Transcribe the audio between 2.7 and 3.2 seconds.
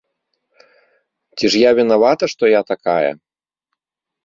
такая?